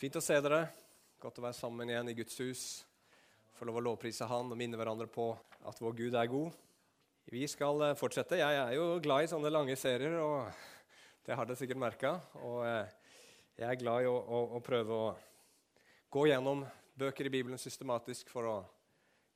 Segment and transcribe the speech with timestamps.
[0.00, 0.62] Fint å se dere.
[1.20, 2.60] Godt å være sammen igjen i Guds hus.
[3.58, 5.26] Få lov å lovprise Han og minne hverandre på
[5.68, 6.54] at vår Gud er god.
[7.28, 8.38] Vi skal eh, fortsette.
[8.40, 10.48] Jeg er jo glad i sånne lange serier, og
[11.28, 12.14] det har dere sikkert merka.
[12.40, 13.12] Og eh,
[13.60, 15.12] jeg er glad i å, å, å, prøve å
[16.16, 16.64] gå gjennom
[17.04, 18.58] bøker i Bibelen systematisk for å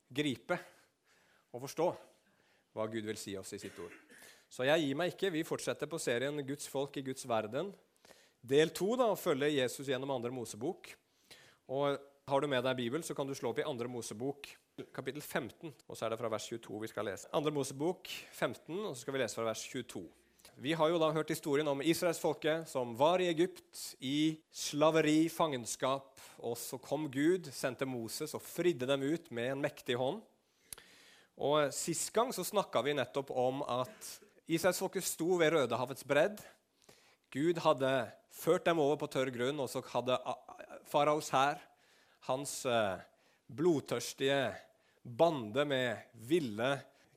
[0.08, 0.56] gripe
[1.52, 1.90] og forstå
[2.72, 4.00] hva Gud vil si oss i sitt ord.
[4.48, 5.36] Så jeg gir meg ikke.
[5.36, 7.74] Vi fortsetter på serien 'Guds folk i Guds verden'.
[8.44, 10.90] Del to å følge Jesus gjennom andre Mosebok.
[11.72, 11.96] Og
[12.28, 14.46] Har du med deg Bibel, så kan du slå opp i andre Mosebok,
[14.96, 15.72] kapittel 15.
[15.88, 17.28] Og så er det fra vers 22 vi skal lese.
[17.36, 20.02] Andre Mosebok 15, og så skal vi lese fra vers 22.
[20.60, 26.20] Vi har jo da hørt historien om israelsfolket som var i Egypt, i slaveri, fangenskap.
[26.44, 30.20] Og så kom Gud, sendte Moses og fridde dem ut med en mektig hånd.
[31.40, 34.12] Og Sist gang så snakka vi nettopp om at
[34.48, 36.44] israelsfolket sto ved Rødehavets bredd.
[37.34, 37.90] Gud hadde
[38.30, 40.18] ført dem over på tørr grunn, og så hadde
[40.86, 41.58] faraos hær,
[42.28, 43.00] hans eh,
[43.50, 44.52] blodtørstige
[45.02, 46.70] bande med ville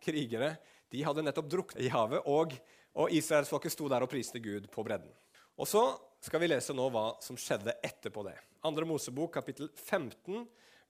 [0.04, 0.56] krigere,
[0.90, 2.56] de hadde nettopp druknet i havet, og,
[2.98, 5.12] og israelsfolket sto der og priste Gud på bredden.
[5.58, 5.84] Og så
[6.24, 8.36] skal vi lese nå hva som skjedde etterpå det.
[8.66, 10.48] Andre Mosebok, kapittel 15,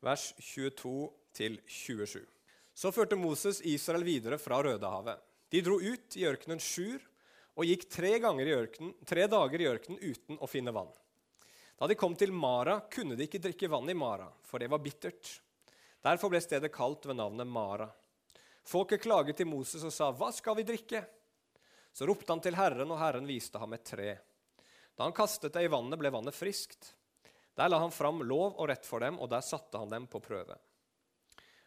[0.08, 2.24] vers 22-27.
[2.78, 5.20] Så førte Moses Israel videre fra Rødehavet.
[5.52, 7.02] De dro ut i ørkenen Sjur
[7.58, 10.92] og gikk tre, ørken, tre dager i ørkenen uten å finne vann.
[11.78, 14.82] Da de kom til Mara, kunne de ikke drikke vann i Mara, for det var
[14.82, 15.42] bittert.
[16.06, 17.90] Derfor ble stedet kalt ved navnet Mara.
[18.68, 21.06] Folket klaget til Moses og sa, 'Hva skal vi drikke?'
[21.94, 24.20] Så ropte han til Herren, og Herren viste ham et tre.
[24.96, 26.94] Da han kastet det i vannet, ble vannet friskt.
[27.56, 30.22] Der la han fram lov og rett for dem, og der satte han dem på
[30.22, 30.58] prøve.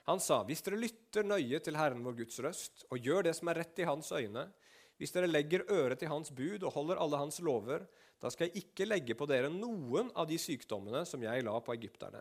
[0.07, 3.49] Han sa, 'Hvis dere lytter nøye til Herren vår Guds røst, og gjør det som
[3.49, 4.53] er rett i Hans øyne,'
[5.01, 7.87] Hvis dere legger øret til hans bud og holder alle hans lover,
[8.21, 11.73] da skal jeg ikke legge på dere noen av de sykdommene som jeg la på
[11.73, 12.21] egypterne.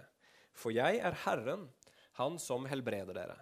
[0.56, 1.68] For jeg er Herren,
[2.22, 3.36] han som helbreder dere.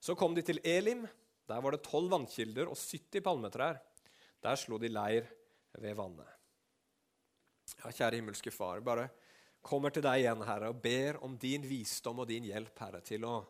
[0.00, 1.04] Så kom de til Elim.
[1.46, 3.76] Der var det tolv vannkilder og 70 palmetrær.
[4.40, 5.28] Der slo de leir
[5.76, 6.32] ved vannet.
[7.76, 9.10] Ja, kjære himmelske Far, bare
[9.66, 13.26] kommer til deg igjen, Herre, og ber om din visdom og din hjelp, Herre, til
[13.28, 13.40] å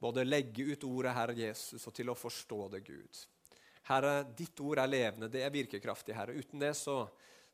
[0.00, 3.26] både legge ut ordet, Herre Jesus, og til å forstå det, Gud.
[3.88, 6.36] Herre, ditt ord er levende, det er virkekraftig, Herre.
[6.36, 7.00] Uten det så,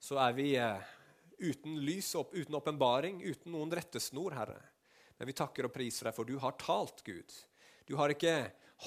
[0.03, 0.93] så er vi eh,
[1.39, 4.61] uten lys, opp, uten åpenbaring, uten noen rettesnor, Herre.
[5.19, 7.37] Men vi takker og priser deg, for du har talt, Gud.
[7.87, 8.35] Du har ikke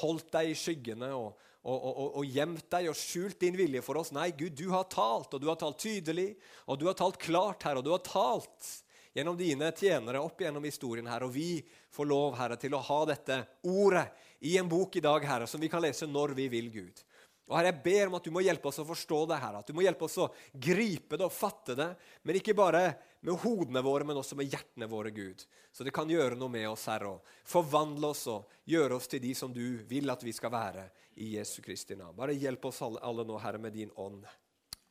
[0.01, 4.01] holdt deg i skyggene og, og, og, og, gjemt deg og skjult din vilje for
[4.01, 4.11] oss.
[4.15, 6.33] Nei, Gud, du har talt, og du har talt tydelig,
[6.67, 8.73] og du har talt klart, Herre, og du har talt
[9.17, 11.29] gjennom dine tjenere opp gjennom historien, Herre.
[11.29, 11.63] Og vi
[11.95, 14.05] får lov, Herre, til å ha dette ordet
[14.45, 17.05] i en bok i dag, Herre, som vi kan lese når vi vil, Gud.
[17.47, 19.67] Og Herre, Jeg ber om at du må hjelpe oss å forstå det her, at
[19.67, 21.87] du må hjelpe oss å gripe det og fatte det.
[22.27, 22.81] Men ikke bare
[23.23, 25.45] med hodene våre, men også med hjertene våre, Gud.
[25.71, 29.23] Så det kan gjøre noe med oss, Herre, og forvandle oss og gjøre oss til
[29.23, 30.89] de som du vil at vi skal være
[31.23, 32.17] i Jesu Kristi navn.
[32.17, 34.27] Bare hjelp oss alle, alle nå, Herre, med din ånd.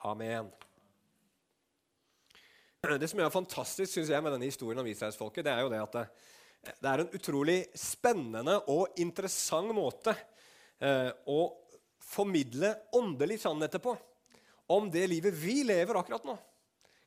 [0.09, 0.49] Amen.
[2.87, 5.83] Det som er fantastisk synes jeg, med denne historien om israelsfolket, det er jo det
[5.83, 6.07] at det,
[6.81, 10.15] det er en utrolig spennende og interessant måte
[10.81, 11.41] eh, å
[12.07, 13.97] formidle åndelig sannheter på
[14.67, 16.37] om det livet vi lever akkurat nå.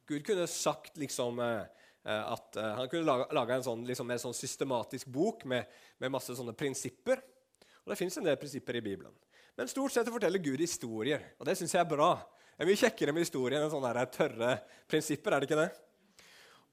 [0.07, 1.65] Gud kunne sagt liksom eh,
[2.05, 5.67] eh at eh, Han kunne laga en sånn, liksom, en sånn systematisk bok med,
[5.97, 7.21] med, masse sånne prinsipper.
[7.83, 9.13] Og Det fins en del prinsipper i Bibelen.
[9.55, 12.13] Men stort sett forteller Gud historier, og det syns jeg er bra.
[12.55, 14.55] Det er mye kjekkere med historier enn sånne tørre
[14.87, 15.33] prinsipper.
[15.33, 15.69] er det ikke det?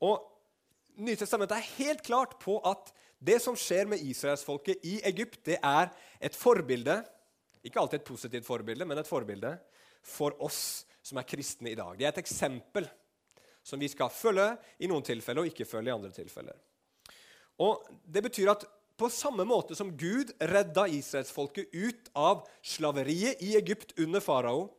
[0.07, 0.33] Og
[0.97, 2.89] Nytestamentet er helt klart på at
[3.21, 5.91] det som skjer med israelsfolket i Egypt, det er
[6.25, 7.03] et forbilde
[7.67, 9.53] ikke alltid et positivt forbilde, men et forbilde
[10.07, 11.95] for oss som er kristne i dag.
[11.99, 12.87] Det er et eksempel
[13.67, 16.57] som vi skal følge i noen tilfeller og ikke følge i andre tilfeller.
[17.63, 18.67] Og Det betyr at
[18.97, 24.71] på samme måte som Gud redda israelsfolket ut av slaveriet i Egypt under farao,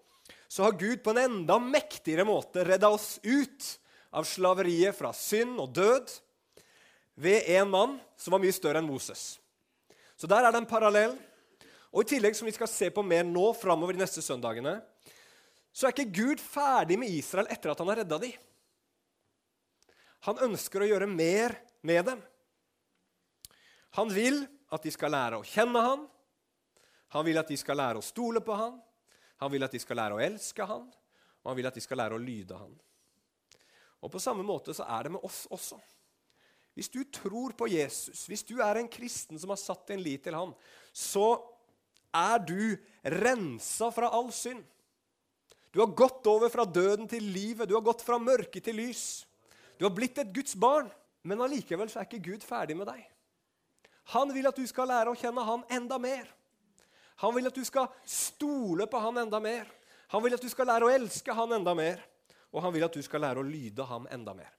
[0.48, 3.68] så har Gud på en enda mektigere måte redda oss ut
[4.10, 6.16] av slaveriet fra synd og død
[7.20, 9.36] ved en mann som var mye større enn Moses.
[10.18, 11.14] Så der er det en parallell.
[11.94, 14.78] Og I tillegg, som vi skal se på mer nå framover de neste søndagene,
[15.72, 18.34] så er ikke Gud ferdig med Israel etter at han har redda dem.
[20.26, 21.54] Han ønsker å gjøre mer
[21.86, 22.22] med dem.
[23.98, 24.42] Han vil
[24.74, 26.08] at de skal lære å kjenne han.
[27.16, 28.76] Han vil at de skal lære å stole på han.
[29.42, 30.88] Han vil at de skal lære å elske han.
[31.44, 32.74] Og han vil at de skal lære å lyde han.
[34.04, 35.80] Og På samme måte så er det med oss også.
[36.78, 40.22] Hvis du tror på Jesus, hvis du er en kristen som har satt din lit
[40.28, 40.52] til han,
[40.94, 41.32] så
[42.16, 44.64] er du rensa fra all synd.
[45.72, 47.68] Du har gått over fra døden til livet.
[47.70, 49.26] Du har gått fra mørke til lys.
[49.78, 50.88] Du har blitt et Guds barn,
[51.22, 53.04] men allikevel så er ikke Gud ferdig med deg.
[54.16, 56.26] Han vil at du skal lære å kjenne han enda mer.
[57.22, 59.68] Han vil at du skal stole på han enda mer.
[60.14, 62.00] Han vil at du skal lære å elske han enda mer.
[62.56, 64.54] Og han vil at du skal lære å lyde ham enda mer.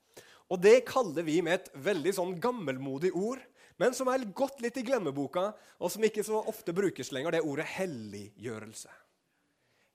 [0.49, 3.41] Og det kaller vi med et veldig sånn gammelmodig ord,
[3.79, 7.41] men som er gått litt i glemmeboka, og som ikke så ofte brukes lenger, det
[7.41, 8.91] er ordet helliggjørelse.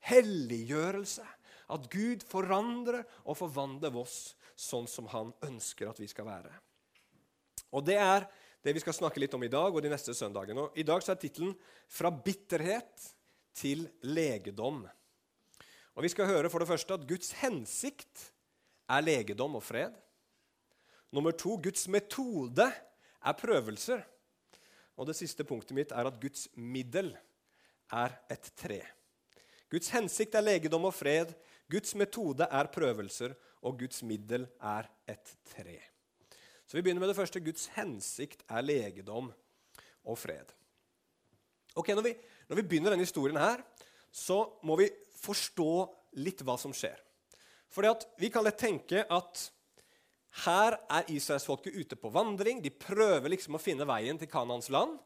[0.08, 1.24] Helliggjørelse.
[1.74, 6.52] At Gud forandrer og forvandler oss sånn som han ønsker at vi skal være.
[7.74, 8.26] Og Det er
[8.64, 10.70] det vi skal snakke litt om i dag og de neste søndagene.
[10.80, 11.54] I dag så er tittelen
[11.88, 13.12] 'Fra bitterhet
[13.52, 14.88] til legedom'.
[15.94, 18.32] Og Vi skal høre for det første at Guds hensikt
[18.88, 19.92] er legedom og fred.
[21.12, 22.72] Nummer to Guds metode
[23.24, 24.02] er prøvelser.
[24.96, 27.10] Og det siste punktet mitt er at Guds middel
[27.92, 28.80] er et tre.
[29.72, 31.32] Guds hensikt er legedom og fred.
[31.70, 33.34] Guds metode er prøvelser,
[33.64, 35.80] og Guds middel er et tre.
[36.66, 37.40] Så Vi begynner med det første.
[37.40, 39.32] Guds hensikt er legedom
[40.04, 40.52] og fred.
[41.74, 42.14] Ok, Når vi,
[42.48, 43.62] når vi begynner denne historien her,
[44.12, 45.72] så må vi forstå
[46.22, 47.00] litt hva som skjer.
[47.68, 49.50] Fordi Vi kan lett tenke at
[50.42, 52.58] her er israelsfolket ute på vandring.
[52.62, 54.96] De prøver liksom å finne veien til Kanans land.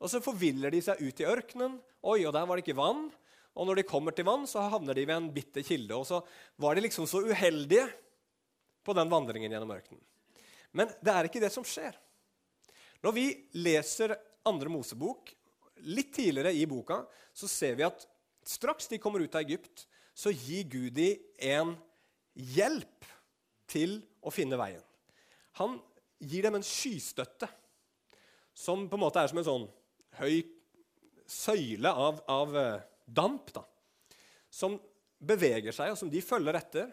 [0.00, 1.76] Og så forviller de seg ut i ørkenen.
[2.00, 3.10] Oi, og der var det ikke vann.
[3.60, 5.98] Og når de kommer til vann, så havner de ved en bitter kilde.
[5.98, 6.22] Og så
[6.60, 7.84] var de liksom så uheldige
[8.86, 10.00] på den vandringen gjennom ørkenen.
[10.72, 11.98] Men det er ikke det som skjer.
[13.04, 13.26] Når vi
[13.60, 14.16] leser
[14.48, 15.34] andre Mosebok,
[15.88, 17.02] litt tidligere i boka,
[17.36, 18.04] så ser vi at
[18.46, 19.84] straks de kommer ut av Egypt,
[20.16, 21.74] så gir Gud dem en
[22.32, 23.08] hjelp
[23.70, 24.82] til å finne veien.
[25.60, 25.78] Han
[26.20, 27.48] gir dem en skystøtte
[28.56, 29.66] som på en måte er som en sånn
[30.20, 30.42] høy
[31.30, 33.62] søyle av, av eh, damp, da,
[34.50, 34.76] som
[35.20, 36.90] beveger seg, og som de følger etter.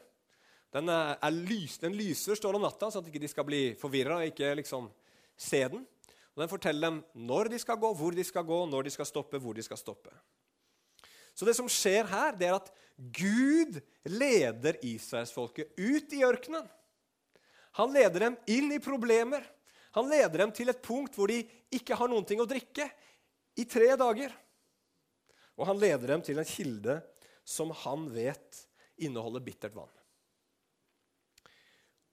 [0.75, 4.19] Den, er lys, den lyser står om natta, så at de ikke skal bli forvirra
[4.19, 4.89] og ikke liksom
[5.39, 5.85] se den.
[6.35, 9.07] Og Den forteller dem når de skal gå, hvor de skal gå, når de skal
[9.09, 10.11] stoppe, hvor de skal stoppe.
[11.37, 13.77] Så det som skjer her, det er at Gud
[14.09, 16.65] leder israelsfolket ut i ørkenen.
[17.77, 19.43] Han leder dem inn i problemer.
[19.93, 21.43] Han leder dem til et punkt hvor de
[21.73, 22.87] ikke har noen ting å drikke
[23.57, 24.33] i tre dager.
[25.57, 26.97] Og han leder dem til en kilde
[27.45, 28.63] som han vet
[28.97, 29.93] inneholder bittert vann.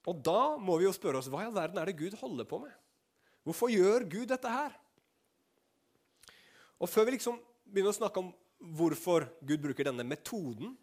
[0.05, 2.45] Og da må vi jo spørre oss hva i all verden er det Gud holder
[2.45, 2.73] på med?
[3.45, 4.73] Hvorfor gjør Gud dette her?
[6.77, 8.29] Og Før vi liksom begynner å snakke om
[8.59, 10.75] hvorfor Gud bruker denne metoden,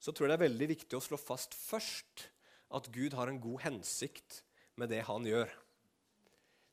[0.00, 2.28] så tror jeg det er veldig viktig å slå fast først
[2.76, 4.40] at Gud har en god hensikt
[4.80, 5.50] med det han gjør.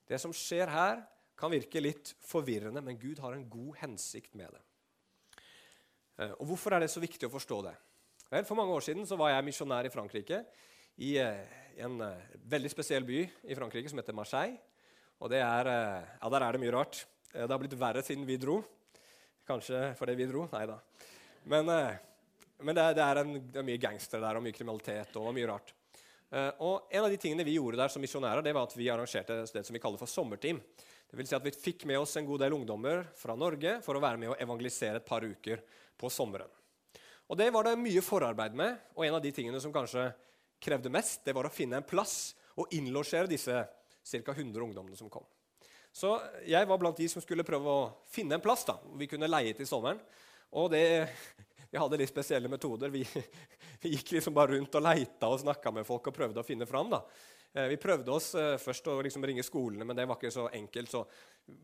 [0.08, 1.04] Det som skjer her,
[1.38, 4.64] kan virke litt forvirrende, men Gud har en god hensikt med det.
[6.24, 7.76] Eh, og Hvorfor er det så viktig å forstå det?
[8.32, 10.42] Vel, For mange år siden var jeg misjonær i Frankrike,
[11.06, 11.44] i eh,
[11.86, 14.58] en eh, veldig spesiell by i Frankrike som heter Marseille.
[15.22, 17.00] Og er, ja, Der er det mye rart.
[17.34, 18.60] Det har blitt verre siden vi dro.
[19.48, 20.44] Kanskje fordi vi dro?
[20.52, 20.76] Nei da.
[21.48, 21.70] Men,
[22.60, 25.48] men det, det, er en, det, er, mye gangstere der og mye kriminalitet og mye
[25.48, 25.72] rart.
[26.60, 29.40] og En av de tingene vi gjorde der som misjonærer, det var at vi arrangerte
[29.48, 30.60] det som vi kaller for sommerteam.
[31.08, 33.96] Det vil si at Vi fikk med oss en god del ungdommer fra Norge for
[33.96, 35.64] å være med og evangelisere et par uker
[35.98, 36.52] på sommeren.
[37.28, 40.10] Og Det var det mye forarbeid med, og en av de tingene som kanskje
[40.60, 44.32] krevde mest, det var å finne en plass og innlosjere disse ca.
[44.32, 45.26] 100 ungdommene som kom.
[45.98, 46.12] Så
[46.46, 49.30] jeg var blant de som skulle prøve å finne en plass da, hvor vi kunne
[49.30, 49.98] leie til sommeren.
[50.54, 50.84] Og det,
[51.72, 52.94] vi hadde litt spesielle metoder.
[52.94, 53.02] Vi,
[53.82, 56.70] vi gikk liksom bare rundt og leita og snakka med folk og prøvde å finne
[56.70, 56.92] fram.
[56.94, 57.02] da.
[57.54, 60.46] Eh, vi prøvde oss eh, først å liksom ringe skolene, men det var ikke så
[60.54, 60.94] enkelt.
[60.94, 61.02] Så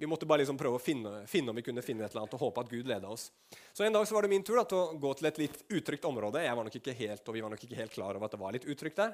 [0.02, 2.34] vi måtte bare liksom prøve å finne, finne, om vi kunne finne et eller annet
[2.34, 3.28] og håpe at Gud leda oss.
[3.70, 5.60] Så En dag så var det min tur da, til å gå til et litt
[5.70, 6.42] utrygt område.
[6.42, 8.42] Jeg var nok ikke helt, og Vi var nok ikke helt klar over at det
[8.42, 9.14] var litt utrygt der.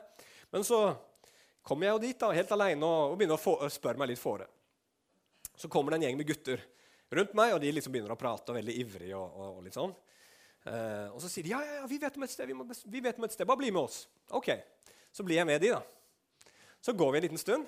[0.55, 0.79] Men så
[1.67, 4.23] kom jeg jo dit da, helt aleine og, og begynte å, å spørre meg litt
[4.23, 4.47] fore.
[5.59, 6.61] Så kommer det en gjeng med gutter
[7.11, 9.11] rundt meg, og de liksom begynner å prate veldig ivrig.
[9.17, 9.93] og, og, og litt sånn.
[10.67, 12.47] Eh, og så sier de ja, ja, ja, vi vet om et sted.
[12.49, 13.47] Vi, må, vi vet om et sted.
[13.49, 14.03] Bare bli med oss.
[14.35, 14.51] Ok,
[15.11, 15.81] Så blir jeg med de da.
[16.79, 17.65] Så går vi en liten stund,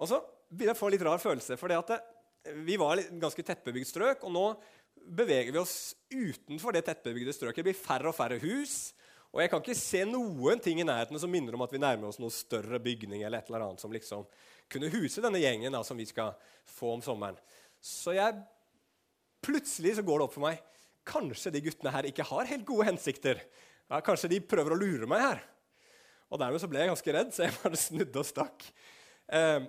[0.00, 0.18] og så
[0.48, 1.58] begynner jeg å få en litt rar følelse.
[1.60, 1.70] For
[2.66, 4.46] vi var et ganske tettbebygd strøk, og nå
[5.20, 7.60] beveger vi oss utenfor det tettbebygde strøket.
[7.60, 8.94] Det blir færre og færre hus.
[9.30, 12.08] Og jeg kan ikke se noen ting i nærheten som minner om at vi nærmer
[12.08, 14.24] oss noen større bygning eller et eller annet som liksom
[14.70, 16.34] kunne huse denne gjengen da, som vi skal
[16.70, 17.38] få om sommeren.
[17.82, 18.38] Så jeg,
[19.44, 20.60] plutselig så går det opp for meg
[21.10, 23.42] kanskje de guttene her ikke har helt gode hensikter.
[23.90, 25.42] Ja, kanskje de prøver å lure meg her.
[26.30, 28.66] Og dermed så ble jeg ganske redd, så jeg bare snudde og stakk.
[29.26, 29.60] Eh,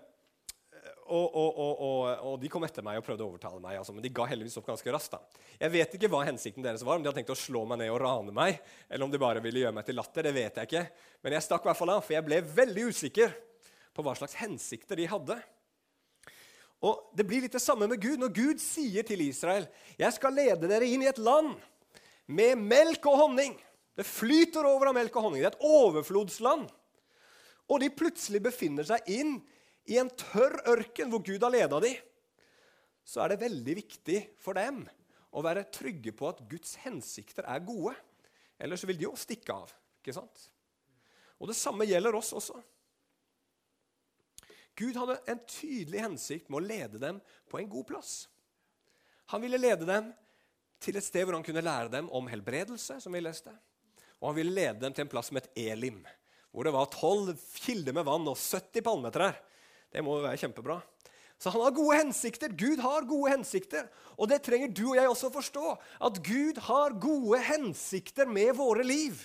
[1.11, 4.03] og, og, og, og, de kom etter meg og prøvde å overtale meg, altså, men
[4.05, 5.17] de ga heldigvis opp ganske raskt.
[5.17, 5.41] da.
[5.59, 7.91] Jeg vet ikke hva hensikten deres var, om de hadde tenkt å slå meg ned
[7.91, 10.29] og rane meg, eller om de bare ville gjøre meg til latter.
[10.29, 10.85] det vet jeg ikke.
[11.25, 13.35] Men jeg stakk i hvert fall av, for jeg ble veldig usikker
[13.93, 15.37] på hva slags hensikter de hadde.
[16.81, 18.17] Og Det blir litt det samme med Gud.
[18.19, 19.67] Når Gud sier til Israel
[19.97, 21.55] 'Jeg skal lede dere inn i et land
[22.27, 23.59] med melk og honning'.
[23.95, 25.41] Det flyter over av melk og honning.
[25.43, 26.69] Det er et overflodsland.
[27.69, 29.41] Og de plutselig befinner seg inn
[29.85, 31.95] i en tørr ørken hvor Gud har leda dem.
[33.03, 34.83] Så er det veldig viktig for dem
[35.31, 37.95] å være trygge på at Guds hensikter er gode.
[38.61, 39.71] Ellers vil de jo stikke av.
[40.01, 40.49] ikke sant?
[41.39, 42.61] Og Det samme gjelder oss også.
[44.79, 47.19] Gud hadde en tydelig hensikt med å lede dem
[47.51, 48.13] på en god plass.
[49.33, 50.11] Han ville lede dem
[50.81, 53.53] til et sted hvor han kunne lære dem om helbredelse, som vi leste.
[54.19, 56.01] Og han ville lede dem til en plass som het Elim,
[56.51, 59.37] hvor det var tolv kilder med vann og 70 palmetrær.
[59.91, 60.79] Det må være kjempebra.
[61.41, 62.53] Så han har gode hensikter.
[62.53, 63.87] Gud har gode hensikter.
[64.13, 65.71] Og det trenger du og jeg også forstå.
[66.05, 69.23] At Gud har gode hensikter med våre liv.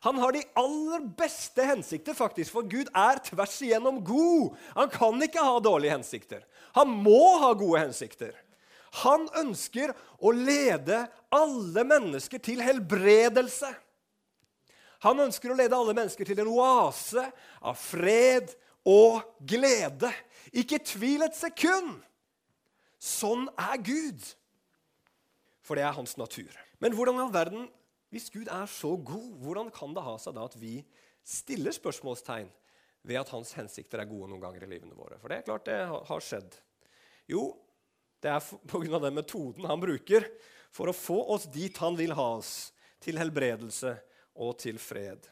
[0.00, 4.54] Han har de aller beste hensikter, faktisk, for Gud er tvers igjennom god.
[4.78, 6.46] Han kan ikke ha dårlige hensikter.
[6.78, 8.32] Han må ha gode hensikter.
[9.04, 13.68] Han ønsker å lede alle mennesker til helbredelse.
[15.04, 17.26] Han ønsker å lede alle mennesker til en oase
[17.60, 18.50] av fred
[18.88, 20.10] og glede.
[20.52, 22.00] Ikke tvil et sekund!
[23.00, 24.20] Sånn er Gud.
[25.64, 26.50] For det er hans natur.
[26.80, 27.68] Men hvordan i all verden
[28.10, 30.80] hvis Gud er så god, hvordan kan det ha seg da at vi
[31.26, 32.50] stiller spørsmålstegn
[33.06, 35.18] ved at hans hensikter er gode noen ganger i livene våre?
[35.22, 35.78] For det er klart det
[36.10, 36.56] har skjedd.
[37.30, 37.44] Jo,
[38.20, 38.98] det er pga.
[38.98, 40.26] den metoden han bruker
[40.74, 43.94] for å få oss dit han vil ha oss, til helbredelse
[44.44, 45.24] og til fred.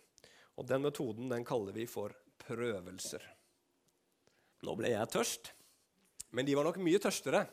[0.57, 3.21] Og Den metoden den kaller vi for prøvelser.
[4.65, 5.51] Nå ble jeg tørst,
[6.33, 7.45] men de var nok mye tørstere,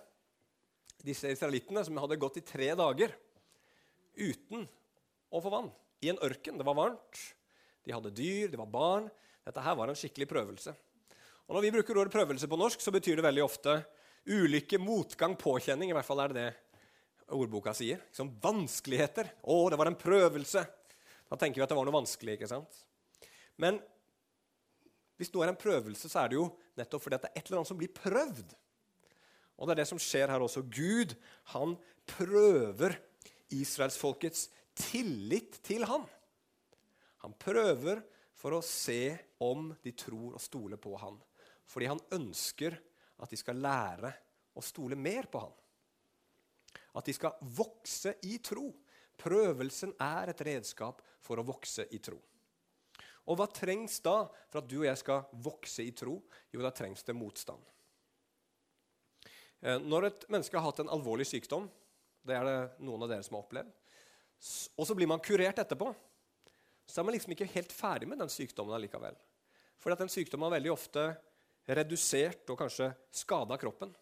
[1.05, 3.11] disse israelittene som hadde gått i tre dager
[4.15, 4.63] uten
[5.35, 5.69] å få vann.
[6.03, 6.57] I en ørken.
[6.59, 7.21] Det var varmt.
[7.85, 9.09] De hadde dyr, det var barn.
[9.45, 10.73] Dette her var en skikkelig prøvelse.
[11.45, 13.77] Og Når vi bruker ordet prøvelse på norsk, så betyr det veldig ofte
[14.25, 15.91] ulykke, motgang, påkjenning.
[15.91, 18.01] I hvert fall er det det ordboka sier.
[18.15, 19.29] Som vanskeligheter.
[19.45, 20.65] Å, det var en prøvelse.
[21.29, 22.37] Da tenker vi at det var noe vanskelig.
[22.37, 22.81] ikke sant?
[23.61, 23.79] Men
[25.19, 27.61] hvis noe er en prøvelse, så er det jo nettopp fordi det er et eller
[27.61, 28.55] annet som blir prøvd.
[29.55, 30.65] Og det er det som skjer her også.
[30.67, 31.15] Gud
[31.53, 31.77] han
[32.09, 32.97] prøver
[33.53, 36.05] israelsfolkets tillit til han.
[37.23, 38.03] Han prøver
[38.35, 41.17] for å se om de tror og stoler på han.
[41.65, 42.75] Fordi han ønsker
[43.23, 44.11] at de skal lære
[44.55, 45.55] å stole mer på han.
[46.95, 48.67] At de skal vokse i tro.
[49.19, 52.19] Prøvelsen er et redskap for å vokse i tro.
[53.25, 56.19] Og hva trengs da for at du og jeg skal vokse i tro?
[56.53, 57.63] Jo, da trengs det motstand.
[59.65, 61.65] Eh, når et menneske har hatt en alvorlig sykdom,
[62.25, 63.73] det er det noen av dere som har opplevd,
[64.75, 65.91] og så blir man kurert etterpå,
[66.85, 69.15] så er man liksom ikke helt ferdig med den sykdommen allikevel.
[69.81, 71.05] For den sykdommen er veldig ofte
[71.65, 73.93] redusert og kanskje skada kroppen.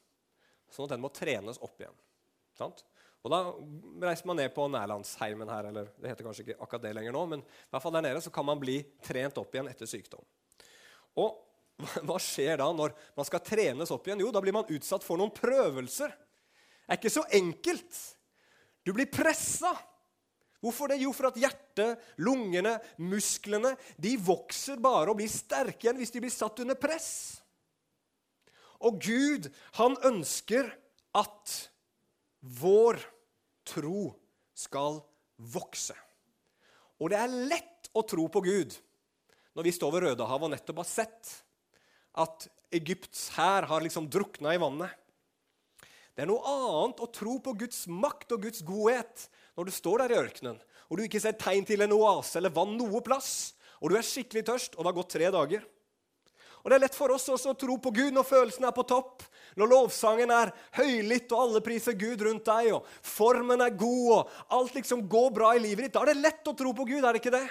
[0.74, 1.96] Sånn at den må trenes opp igjen.
[2.58, 2.84] Sant?
[3.24, 3.40] Og Da
[4.04, 7.22] reiser man ned på Nærlandsheimen her, eller det heter kanskje ikke akkurat det lenger nå,
[7.32, 10.26] men i hvert fall der nede så kan man bli trent opp igjen etter sykdom.
[11.24, 11.40] Og
[12.04, 14.26] hva skjer da når man skal trenes opp igjen?
[14.26, 16.12] Jo, da blir man utsatt for noen prøvelser.
[16.12, 18.00] Det er ikke så enkelt.
[18.84, 19.72] Du blir pressa.
[20.64, 21.02] Hvorfor det?
[21.04, 26.22] Jo, for at hjertet, lungene, musklene de vokser bare og blir sterke igjen hvis de
[26.24, 27.10] blir satt under press.
[28.84, 30.72] Og Gud, han ønsker
[31.20, 31.58] at
[32.44, 33.00] vår
[33.68, 34.14] tro
[34.56, 35.02] skal
[35.36, 35.96] vokse.
[37.04, 38.76] Og det er lett å tro på Gud
[39.54, 41.32] når vi står ved Rødehavet og nettopp har sett
[42.24, 44.90] at Egypts hær har liksom drukna i vannet.
[46.14, 50.04] Det er noe annet å tro på Guds makt og Guds godhet når du står
[50.04, 50.62] der i ørkenen
[50.94, 54.06] og du ikke ser tegn til en oase eller vann noe plass, og du er
[54.06, 55.64] skikkelig tørst, og det har gått tre dager.
[56.64, 58.86] Og Det er lett for oss også å tro på Gud når følelsen er på
[58.88, 59.26] topp,
[59.60, 64.38] når lovsangen er høylytt og alle priser Gud rundt deg, og formen er god og
[64.56, 65.96] alt liksom går bra i livet ditt.
[65.98, 67.48] Da er det lett å tro på Gud, er det ikke det?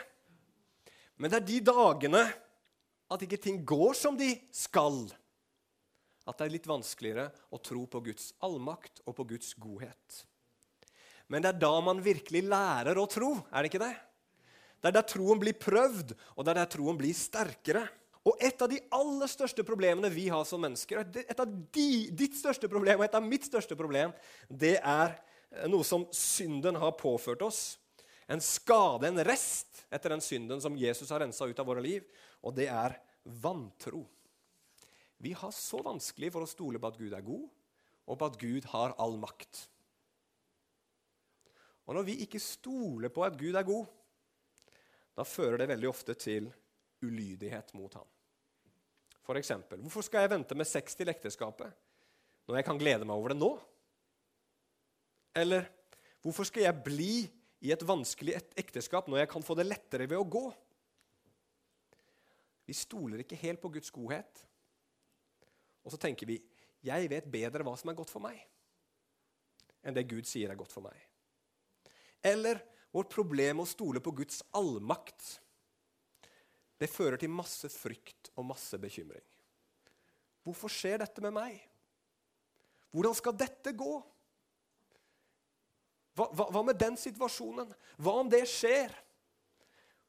[1.20, 2.24] Men det er de dagene
[3.12, 5.02] at ikke ting går som de skal,
[6.24, 10.22] at det er litt vanskeligere å tro på Guds allmakt og på Guds godhet.
[11.32, 13.38] Men det er da man virkelig lærer å tro.
[13.48, 13.94] er det ikke det?
[14.82, 17.86] Det er der troen blir prøvd, og det er der troen blir sterkere.
[18.28, 22.36] Og et av de aller største problemene vi har som mennesker, et av de, ditt
[22.38, 24.12] største problem og et av mitt største problem,
[24.46, 25.16] det er
[25.70, 27.62] noe som synden har påført oss.
[28.30, 32.04] En skade, en rest, etter den synden som Jesus har rensa ut av våre liv.
[32.44, 32.94] Og det er
[33.42, 34.04] vantro.
[35.22, 37.44] Vi har så vanskelig for å stole på at Gud er god,
[38.06, 39.66] og på at Gud har all makt.
[41.86, 43.86] Og når vi ikke stoler på at Gud er god,
[45.16, 46.48] da fører det veldig ofte til
[47.02, 48.08] ulydighet mot ham.
[49.22, 51.70] For eksempel, hvorfor skal jeg vente med sex til ekteskapet
[52.48, 53.52] når jeg kan glede meg over det nå?
[55.38, 55.68] Eller
[56.24, 57.12] hvorfor skal jeg bli
[57.62, 60.46] i et vanskelig ekteskap når jeg kan få det lettere ved å gå?
[62.66, 64.42] Vi stoler ikke helt på Guds godhet.
[65.82, 66.40] Og så tenker vi
[66.82, 68.40] jeg vet bedre hva som er godt for meg,
[69.86, 70.98] enn det Gud sier er godt for meg.
[72.22, 72.60] Eller
[72.92, 75.40] vårt problem med å stole på Guds allmakt.
[76.78, 79.24] Det fører til masse frykt og masse bekymring.
[80.42, 81.60] Hvorfor skjer dette med meg?
[82.92, 83.94] Hvordan skal dette gå?
[86.12, 87.70] Hva, hva, hva, med den situasjonen?
[87.96, 88.92] Hva om det skjer?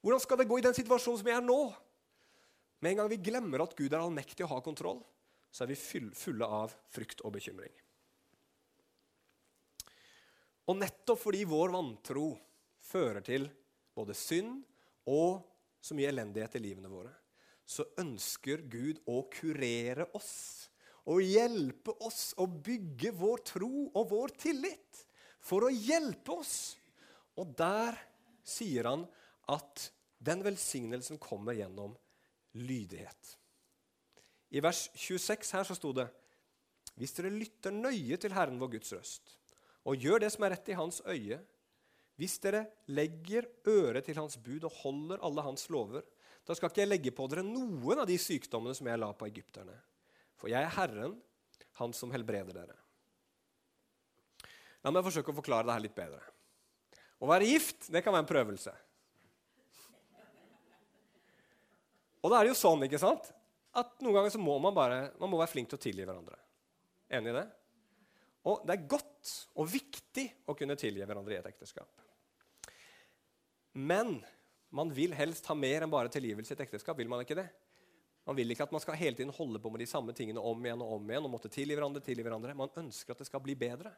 [0.04, 1.62] Hvordan skal det gå i den situasjonen som jeg er nå?
[2.84, 5.00] Med en gang vi glemmer at Gud er allmektig og har kontroll,
[5.54, 5.80] så er vi
[6.18, 7.72] fulle av frykt og bekymring.
[10.70, 12.28] Og nettopp fordi vår vantro
[12.84, 13.50] fører til
[13.96, 14.62] både synd
[15.12, 15.42] og
[15.84, 17.12] så mye elendighet i livene våre,
[17.66, 20.70] så ønsker Gud å kurere oss
[21.12, 25.04] og hjelpe oss å bygge vår tro og vår tillit
[25.44, 26.56] for å hjelpe oss.
[27.36, 27.98] Og der
[28.48, 29.04] sier han
[29.52, 29.90] at
[30.24, 31.96] den velsignelsen kommer gjennom
[32.56, 33.36] lydighet.
[34.54, 36.08] I vers 26 her så sto det
[36.96, 39.34] Hvis dere lytter nøye til Herren vår Guds røst,
[39.84, 41.40] og gjør det som er rett i Hans øye,
[42.20, 46.06] hvis dere legger øret til Hans bud og holder alle Hans lover,
[46.46, 49.28] da skal ikke jeg legge på dere noen av de sykdommene som jeg la på
[49.30, 49.76] egypterne.
[50.40, 51.20] For jeg er Herren,
[51.82, 52.76] Han som helbreder dere.
[54.86, 56.20] La meg forsøke å forklare det her litt bedre.
[57.18, 58.74] Å være gift det kan være en prøvelse.
[62.22, 63.32] Og da er det jo sånn ikke sant?
[63.74, 66.38] at noen ganger så må man bare man må være flink til å tilgi hverandre.
[67.14, 67.46] Enig i det?
[68.50, 72.02] Og det er godt og viktig å kunne tilgi hverandre i et ekteskap.
[73.74, 74.18] Men
[74.74, 76.98] man vil helst ha mer enn bare tilgivelse i et ekteskap.
[76.98, 77.48] vil Man ikke det?
[78.24, 80.66] Man vil ikke at man skal hele tiden holde på med de samme tingene om
[80.66, 81.26] igjen og om igjen.
[81.28, 82.56] og måtte tilgi hverandre, tilgi hverandre.
[82.56, 83.92] Man ønsker at det skal bli bedre.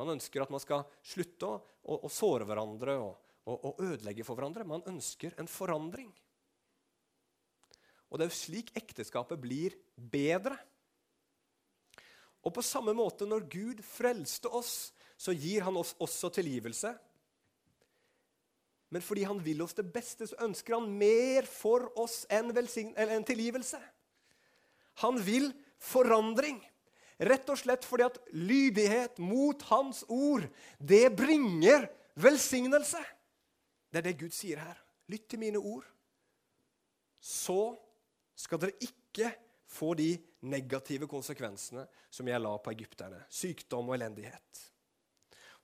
[0.00, 3.12] Man ønsker at man skal slutte å, å, å såre hverandre og,
[3.44, 4.66] og, og, ødelegge for hverandre.
[4.66, 6.10] Man ønsker en forandring.
[8.08, 10.56] Og det er jo slik ekteskapet blir bedre.
[12.44, 16.92] Og på samme måte, når Gud frelste oss, så gir han oss også tilgivelse.
[18.92, 23.26] Men fordi han vil oss det beste, så ønsker han mer for oss enn, en
[23.26, 23.80] tilgivelse.
[25.02, 25.48] Han vil
[25.82, 26.60] forandring.
[27.24, 30.46] Rett og slett fordi at lydighet mot Hans ord,
[30.78, 33.00] det bringer velsignelse.
[33.90, 34.78] Det er det Gud sier her.
[35.10, 35.86] Lytt til mine ord.
[37.18, 37.74] Så
[38.38, 39.30] skal dere ikke
[39.70, 40.12] få de
[40.44, 43.22] negative konsekvensene som jeg la på egypterne.
[43.32, 44.64] Sykdom og elendighet.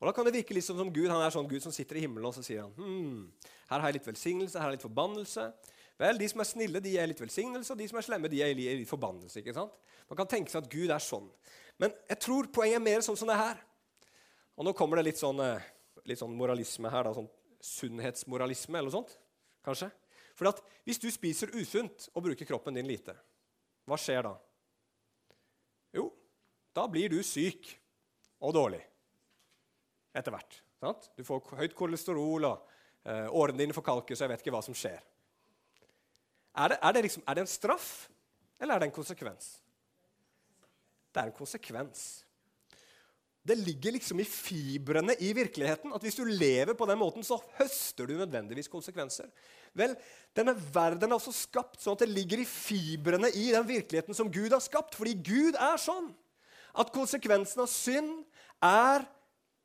[0.01, 2.07] Og Da kan det virke liksom som Gud han er sånn Gud som sitter i
[2.07, 4.89] himmelen og så sier han, hm, her har jeg litt velsignelse, her har jeg litt
[4.89, 5.53] forbannelse.
[6.01, 8.41] Vel, De som er snille, de er litt velsignelse, og de som er slemme, de
[8.41, 9.43] er litt forbannelse.
[9.43, 9.73] ikke sant?
[10.09, 11.29] Man kan tenke seg at Gud er sånn.
[11.79, 13.61] Men jeg tror poenget er mer sånn som det her.
[14.57, 15.61] Og nå kommer det litt sånn, eh,
[16.07, 17.05] litt sånn moralisme her.
[17.05, 17.29] da, sånn
[17.61, 19.19] Sunnhetsmoralisme eller noe sånt.
[19.63, 19.91] Kanskje.
[20.35, 23.15] For at hvis du spiser usunt og bruker kroppen din lite,
[23.87, 24.39] hva skjer da?
[26.77, 27.73] Da blir du syk
[28.41, 28.81] og dårlig
[30.17, 30.61] etter hvert.
[30.81, 31.11] Sant?
[31.19, 32.71] Du får høyt kolesterol, og
[33.05, 35.03] eh, årene dine forkalkes, og jeg vet ikke hva som skjer.
[36.61, 37.91] Er det, er, det liksom, er det, en straff,
[38.59, 39.53] eller er det en konsekvens?
[41.11, 42.09] Det er en konsekvens.
[43.41, 47.39] Det ligger liksom i fibrene i virkeligheten at hvis du lever på den måten, så
[47.57, 49.31] høster du nødvendigvis konsekvenser.
[49.77, 49.95] Vel,
[50.37, 54.31] denne verden er også skapt sånn at det ligger i fibrene i den virkeligheten som
[54.33, 54.99] Gud har skapt.
[54.99, 56.11] Fordi Gud er sånn
[56.75, 58.23] at konsekvensen av synd
[58.65, 59.07] er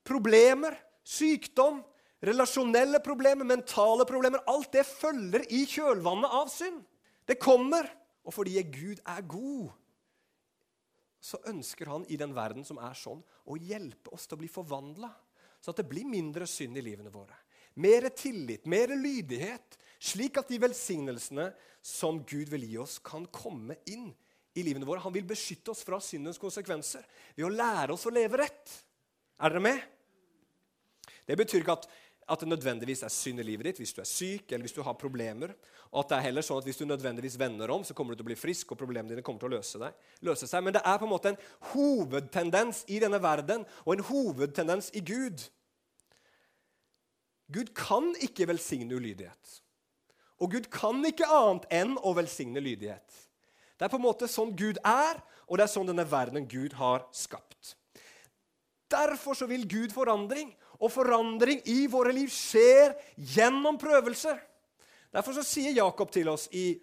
[0.06, 1.82] problemer, sykdom,
[2.26, 4.44] relasjonelle problemer, mentale problemer.
[4.50, 6.82] Alt det følger i kjølvannet av synd.
[7.28, 7.90] Det kommer.
[8.26, 9.70] Og fordi Gud er god,
[11.22, 14.50] så ønsker han i den verden som er sånn, å hjelpe oss til å bli
[14.50, 15.12] forvandla.
[15.62, 17.38] Så at det blir mindre synd i livene våre.
[17.82, 19.78] Mer tillit, mer lydighet.
[20.02, 21.52] Slik at de velsignelsene
[21.86, 24.10] som Gud vil gi oss, kan komme inn
[24.56, 25.04] i livene våre.
[25.04, 27.04] Han vil beskytte oss fra syndens konsekvenser
[27.36, 28.74] ved å lære oss å leve rett.
[29.40, 29.82] Er dere med?
[31.26, 31.88] Det betyr ikke at,
[32.32, 34.84] at det nødvendigvis er synd i livet ditt hvis du er syk eller hvis du
[34.86, 35.56] har problemer.
[35.92, 38.20] Og at det er heller sånn at hvis du nødvendigvis vender om, så kommer du
[38.20, 40.64] til å bli frisk, og problemene dine kommer til å løse, deg, løse seg.
[40.66, 45.04] Men det er på en måte en hovedtendens i denne verden og en hovedtendens i
[45.06, 45.46] Gud.
[47.54, 49.60] Gud kan ikke velsigne ulydighet.
[50.44, 53.22] Og Gud kan ikke annet enn å velsigne lydighet.
[53.76, 56.78] Det er på en måte sånn Gud er, og det er sånn denne verdenen Gud
[56.80, 57.76] har skapt.
[58.92, 64.38] Derfor så vil Gud forandring, og forandring i våre liv skjer gjennom prøvelser.
[65.16, 66.74] Derfor så sier Jakob til oss i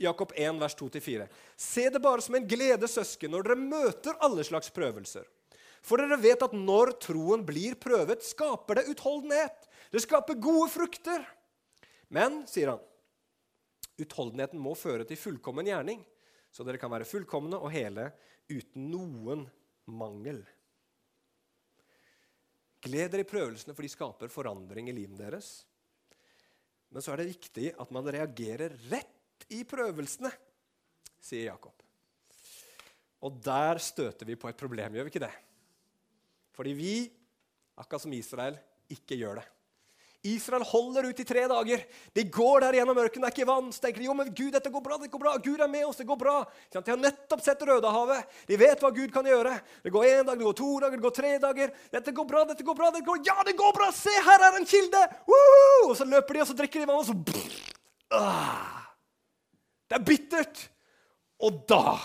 [0.00, 1.26] Jakob 1, vers 2-4.
[1.56, 5.24] Se det bare som en glede, søsken, når dere møter alle slags prøvelser.
[5.86, 9.68] For dere vet at når troen blir prøvet, skaper det utholdenhet.
[9.92, 11.24] Det skaper gode frukter.
[12.12, 12.82] Men, sier han,
[14.00, 16.02] utholdenheten må føre til fullkommen gjerning,
[16.52, 18.10] så dere kan være fullkomne og hele
[18.48, 19.44] uten noen
[19.92, 20.42] mangel.
[22.86, 25.50] Gled dere i prøvelsene, for de skaper forandring i livet deres.
[26.92, 30.30] Men så er det viktig at man reagerer rett i prøvelsene,
[31.20, 31.82] sier Jakob.
[33.26, 35.34] Og der støter vi på et problem, gjør vi ikke det?
[36.56, 36.94] Fordi vi,
[37.76, 38.58] akkurat som Israel,
[38.92, 39.46] ikke gjør det.
[40.34, 41.82] Israel holder ut i tre dager.
[42.16, 43.68] De går der gjennom ørkenen, det er ikke vann.
[43.74, 45.34] Så tenker de jo, men Gud, dette går bra, det går bra.
[45.44, 46.34] Gud er med oss, det går bra.
[46.72, 48.36] De har nettopp sett Rødehavet.
[48.48, 49.54] De vet hva Gud kan gjøre.
[49.84, 51.74] Det går én dag, det går to dager, det går tre dager.
[51.96, 52.90] Dette går bra, dette går bra.
[52.94, 53.90] det går, Ja, det går bra!
[53.94, 55.02] Se, her er en kilde!
[55.30, 55.90] Woohoo!
[55.90, 58.86] Og så løper de, og så drikker de vann, og så ah.
[59.86, 60.68] Det er bittert!
[61.44, 61.98] Og da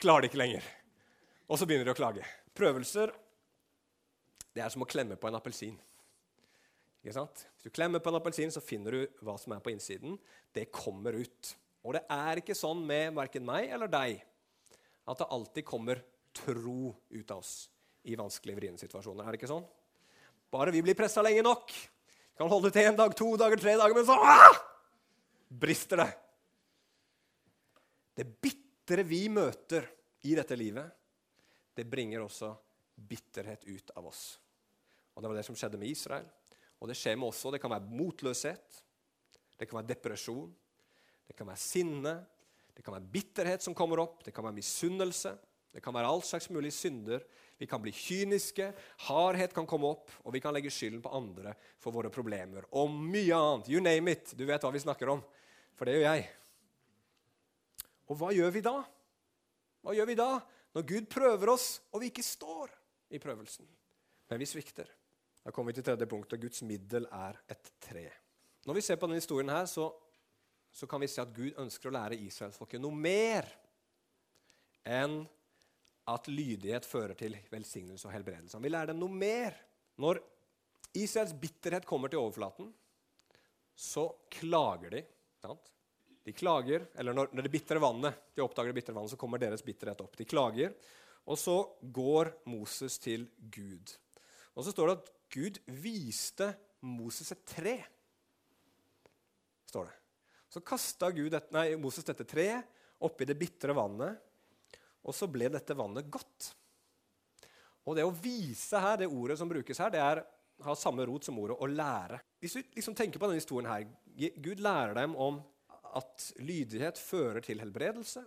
[0.00, 0.66] klarer de ikke lenger.
[1.50, 2.26] Og så begynner de å klage.
[2.56, 3.10] Prøvelser
[4.54, 5.76] det er som å klemme på en appelsin.
[7.00, 10.18] Hvis du klemmer på en appelsin, så finner du hva som er på innsiden.
[10.52, 11.54] Det kommer ut.
[11.86, 14.20] Og det er ikke sånn med verken meg eller deg
[15.08, 16.02] at det alltid kommer
[16.36, 17.54] tro ut av oss
[18.06, 19.24] i vanskelige, vriene situasjoner.
[19.24, 19.64] Er det ikke sånn?
[20.52, 21.72] Bare vi blir pressa lenge nok.
[21.72, 24.60] Vi Kan holde til en dag, to dager, tre dager, men så ah!
[25.50, 26.10] brister det.
[28.20, 29.88] Det bitre vi møter
[30.28, 30.86] i dette livet,
[31.74, 32.52] det bringer også
[32.94, 34.38] bitterhet ut av oss.
[35.14, 36.28] Og Det var det som skjedde med Israel.
[36.80, 37.54] Og det skjer med oss også.
[37.54, 38.80] Det kan være motløshet,
[39.60, 40.50] det kan være depresjon,
[41.28, 42.14] det kan være sinne,
[42.74, 45.36] det kan være bitterhet som kommer opp, det kan være misunnelse.
[45.70, 47.22] Det kan være all slags mulige synder.
[47.60, 48.72] Vi kan bli kyniske,
[49.06, 52.64] hardhet kan komme opp, og vi kan legge skylden på andre for våre problemer.
[52.74, 53.70] Og mye annet.
[53.70, 54.32] You name it.
[54.34, 55.22] Du vet hva vi snakker om.
[55.78, 56.24] For det gjør jeg.
[58.10, 58.74] Og hva gjør vi da?
[59.84, 60.30] Hva gjør vi da
[60.74, 62.72] når Gud prøver oss, og vi ikke står
[63.14, 63.66] i prøvelsen,
[64.30, 64.90] men vi svikter?
[65.44, 68.06] Da kommer vi til tredje punkt, og Guds middel er et tre.
[68.68, 69.88] Når vi ser på denne historien, her, så,
[70.72, 73.48] så kan vi se at Gud ønsker å lære israelsfolket noe mer
[74.84, 75.22] enn
[76.10, 78.56] at lydighet fører til velsignelse og helbredelse.
[78.58, 79.56] Han vil lære dem noe mer.
[80.00, 80.20] Når
[80.98, 82.70] Israels bitterhet kommer til overflaten,
[83.76, 85.04] så klager de.
[85.40, 85.70] Sant?
[86.26, 89.40] De klager, eller når, når det bitre vannet, de oppdager det bitre vannet, så kommer
[89.40, 90.18] deres bitterhet opp.
[90.18, 90.74] De klager,
[91.30, 93.94] og så går Moses til Gud.
[94.56, 96.50] Og så står det at Gud viste
[96.86, 97.76] Moses et tre,
[99.70, 99.96] står det.
[100.50, 101.10] Så kasta
[101.78, 102.66] Moses dette treet
[103.06, 104.18] oppi det bitre vannet,
[105.06, 106.50] og så ble dette vannet godt.
[107.86, 110.20] Og det å vise her, det ordet som brukes her, det er,
[110.60, 112.18] har samme rot som ordet å lære.
[112.42, 113.86] Hvis du liksom tenker på denne historien her,
[114.42, 115.40] Gud lærer dem om
[115.96, 118.22] at lydighet fører til helbredelse.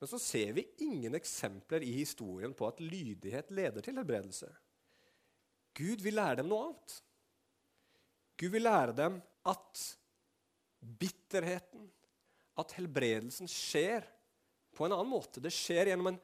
[0.00, 4.48] Men så ser vi ingen eksempler i historien på at lydighet leder til helbredelse.
[5.76, 6.96] Gud vil lære dem noe annet.
[8.40, 9.18] Gud vil lære dem
[9.50, 9.82] at
[10.80, 11.88] bitterheten,
[12.60, 14.06] at helbredelsen skjer
[14.76, 15.42] på en annen måte.
[15.42, 16.20] Det skjer gjennom en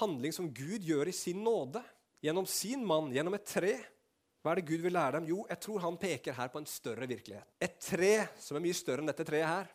[0.00, 1.82] handling som Gud gjør i sin nåde.
[2.24, 3.74] Gjennom sin mann, gjennom et tre.
[4.42, 5.28] Hva er det Gud vil lære dem?
[5.30, 7.48] Jo, jeg tror han peker her på en større virkelighet.
[7.62, 9.72] Et tre som er mye større enn dette treet her.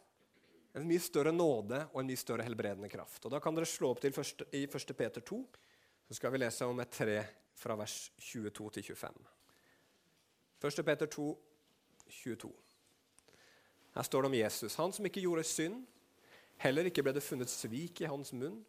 [0.80, 3.26] En mye større nåde og en mye større helbredende kraft.
[3.26, 4.96] Og Da kan dere slå opp til første, i 1.
[4.96, 5.42] Peter 2.
[6.12, 7.22] Så skal vi lese om et tre
[7.56, 9.14] fra vers 22 til 25.
[10.60, 10.82] 1.
[10.84, 11.28] Peter 2,
[12.12, 12.50] 22.
[13.96, 15.78] Her står det om Jesus, han som ikke gjorde synd.
[16.66, 18.60] Heller ikke ble det funnet svik i hans munn.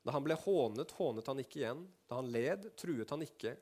[0.00, 1.84] Da han ble hånet, hånet han ikke igjen.
[2.08, 3.52] Da han led, truet han ikke,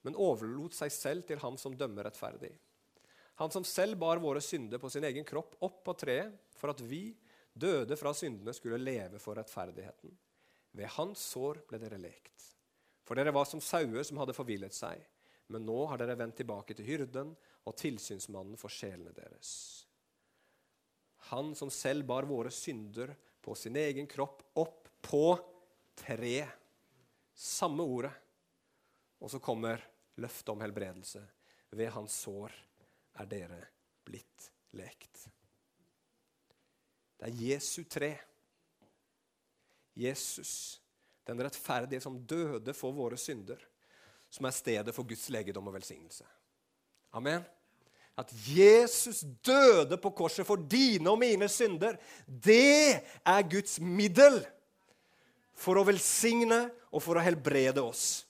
[0.00, 2.54] men overlot seg selv til ham som dømmer rettferdig.
[3.44, 6.80] Han som selv bar våre synder på sin egen kropp opp på treet, for at
[6.80, 7.10] vi,
[7.52, 10.16] døde fra syndene, skulle leve for rettferdigheten.
[10.72, 12.48] Ved hans sår ble dere lekt.
[13.04, 15.00] For dere var som sauer som hadde forvillet seg.
[15.52, 17.34] Men nå har dere vendt tilbake til hyrden
[17.68, 19.52] og tilsynsmannen for sjelene deres.
[21.30, 25.26] Han som selv bar våre synder på sin egen kropp opp på
[25.98, 26.46] tre.
[27.34, 28.14] Samme ordet.
[29.22, 29.82] Og så kommer
[30.22, 31.22] løftet om helbredelse.
[31.72, 32.54] Ved hans sår
[33.22, 33.60] er dere
[34.04, 35.26] blitt lekt.
[37.18, 38.16] Det er Jesu tre.
[39.94, 40.82] Jesus
[41.26, 43.60] den rettferdige som døde for våre synder,
[44.32, 46.26] som er stedet for Guds legedom og velsignelse.
[47.14, 47.44] Amen.
[48.18, 54.42] At Jesus døde på korset for dine og mine synder, det er Guds middel
[55.56, 58.24] for å velsigne og for å helbrede oss.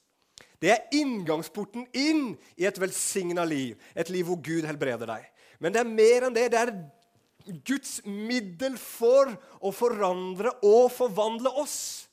[0.62, 5.24] Det er inngangsporten inn i et velsigna liv, et liv hvor Gud helbreder deg.
[5.58, 6.44] Men det er mer enn det.
[6.52, 6.74] Det er
[7.64, 12.06] Guds middel for å forandre og forvandle oss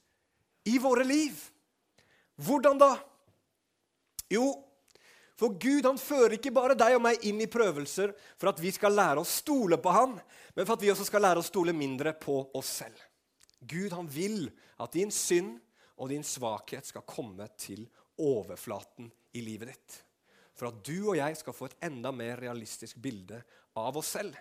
[0.69, 1.37] i våre liv.
[2.39, 2.93] Hvordan da?
[4.29, 4.51] Jo,
[5.39, 8.73] for Gud han fører ikke bare deg og meg inn i prøvelser for at vi
[8.75, 10.17] skal lære å stole på han,
[10.55, 12.99] men for at vi også skal lære å stole mindre på oss selv.
[13.59, 15.57] Gud han vil at din synd
[15.99, 17.85] og din svakhet skal komme til
[18.19, 19.97] overflaten i livet ditt.
[20.59, 23.39] For at du og jeg skal få et enda mer realistisk bilde
[23.79, 24.35] av oss selv.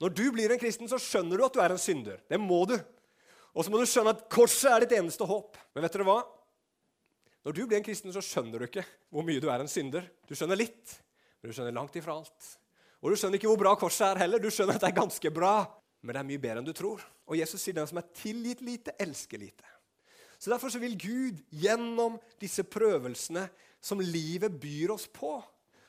[0.00, 2.22] Når du blir en kristen, så skjønner du at du er en synder.
[2.28, 2.76] Det må du.
[3.52, 5.58] Og så må du skjønne at korset er ditt eneste håp.
[5.74, 6.20] Men vet dere hva?
[7.44, 10.06] Når du blir en kristen, så skjønner du ikke hvor mye du er en synder.
[10.28, 10.96] Du skjønner litt,
[11.40, 12.50] men du skjønner langt ifra alt.
[13.00, 14.42] Og du skjønner ikke hvor bra korset er heller.
[14.42, 15.54] Du skjønner at det er ganske bra,
[16.04, 17.04] men det er mye bedre enn du tror.
[17.28, 19.68] Og Jesus sier den som er tilgitt lite, elsker lite.
[20.40, 23.44] Så Derfor så vil Gud gjennom disse prøvelsene
[23.84, 25.34] som livet byr oss på,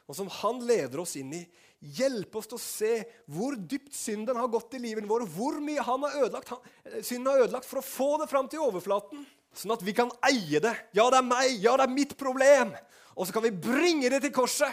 [0.08, 1.45] og som han leder oss inn i,
[1.82, 2.91] hjelpe oss til å se
[3.32, 6.54] hvor dypt synden har gått i livet vårt, hvor mye han har ødelagt,
[7.02, 9.26] synden har ødelagt, for å få det fram til overflaten.
[9.58, 10.74] Sånn at vi kan eie det.
[10.96, 11.58] Ja, det er meg.
[11.60, 12.72] Ja, det er mitt problem.
[13.17, 14.72] Og så kan vi bringe det til korset.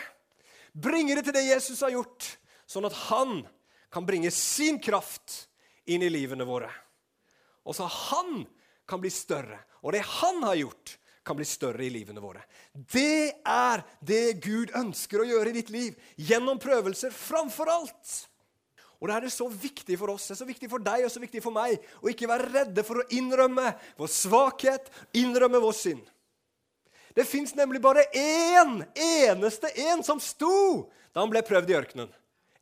[0.79, 2.27] Bringe det til det Jesus har gjort,
[2.68, 3.40] sånn at han
[3.90, 5.49] kan bringe sin kraft
[5.88, 6.68] inn i livene våre.
[7.66, 8.44] Og så han
[8.88, 9.59] kan bli større.
[9.83, 10.94] Og det han har gjort,
[11.29, 12.43] kan bli større i livene våre.
[12.73, 18.14] Det er det Gud ønsker å gjøre i ditt liv, gjennom prøvelser framfor alt.
[18.99, 21.12] Og det er det så viktig for oss, det er så viktig for deg og
[21.12, 25.77] så viktig for meg å ikke være redde for å innrømme vår svakhet, innrømme vår
[25.77, 26.09] synd.
[27.14, 32.11] Det fins nemlig bare én eneste en som sto da han ble prøvd i ørkenen.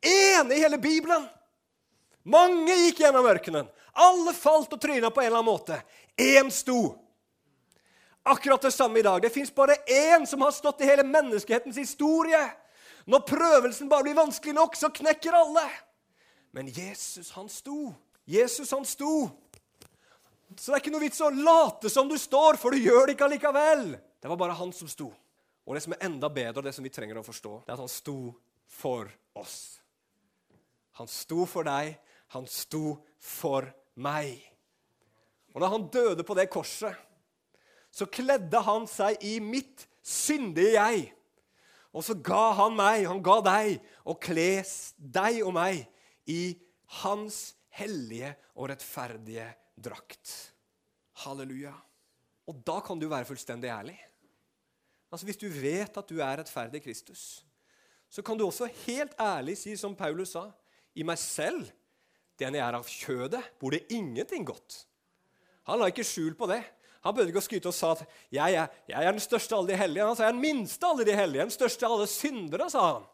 [0.01, 1.25] Én i hele Bibelen!
[2.27, 3.69] Mange gikk gjennom ørkenen.
[3.97, 5.77] Alle falt og tryna på en eller annen måte.
[6.19, 6.97] Én sto.
[8.27, 9.23] Akkurat det samme i dag.
[9.23, 12.41] Det fins bare én som har stått i hele menneskehetens historie.
[13.07, 15.62] Når prøvelsen bare blir vanskelig nok, så knekker alle.
[16.51, 17.93] Men Jesus, han sto.
[18.27, 19.29] Jesus, han sto.
[20.57, 23.15] Så det er ikke noe vits å late som du står, for du gjør det
[23.15, 23.87] ikke allikevel.
[23.95, 25.12] Det var bare han som sto.
[25.67, 27.85] Og det som er enda bedre, det som vi trenger å forstå, det er at
[27.85, 28.19] han sto
[28.67, 29.57] for oss.
[30.99, 31.95] Han sto for deg,
[32.35, 33.71] han sto for
[34.03, 34.35] meg.
[35.55, 37.06] Og da han døde på det korset,
[37.97, 41.07] så kledde han seg i mitt syndige jeg.
[41.97, 45.87] Og så ga han meg, han ga deg, og kles deg og meg
[46.29, 46.59] i
[47.01, 49.49] hans hellige og rettferdige
[49.81, 50.35] drakt.
[51.25, 51.73] Halleluja.
[52.47, 53.97] Og da kan du være fullstendig ærlig.
[55.11, 57.47] Altså Hvis du vet at du er rettferdig Kristus,
[58.13, 60.51] så kan du også helt ærlig si som Paulus sa,
[60.97, 61.65] i meg selv,
[62.37, 64.85] den jeg er av kjødet, bor det ingenting godt.
[65.67, 66.61] Han la ikke skjul på det.
[67.07, 68.03] Han behøvde ikke å skryte og sa at
[68.35, 70.07] jeg er, jeg er den største av alle de hellige.
[70.09, 72.69] Han sa jeg er den minste av alle de hellige, den største av alle syndere.
[72.73, 73.05] sa han.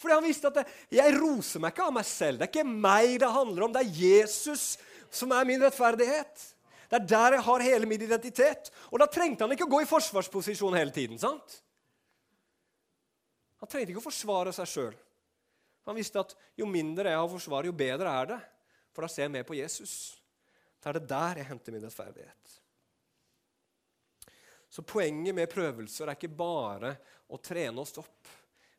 [0.00, 0.64] Fordi han visste at det,
[0.96, 2.40] jeg roser meg ikke av meg selv.
[2.40, 3.74] Det er ikke meg det handler om.
[3.74, 4.64] Det er Jesus
[5.12, 6.46] som er min rettferdighet.
[6.90, 8.70] Det er der jeg har hele min identitet.
[8.90, 11.20] Og da trengte han ikke å gå i forsvarsposisjon hele tiden.
[11.20, 11.60] sant?
[13.60, 14.96] Han trengte ikke å forsvare seg sjøl.
[15.88, 18.40] Han visste at jo mindre jeg har å forsvare, jo bedre er det.
[18.94, 20.16] For da ser jeg mer på Jesus.
[20.80, 22.59] Da er det der jeg henter min rettferdighet.
[24.70, 26.92] Så poenget med prøvelser er ikke bare
[27.30, 28.28] å trene oss opp,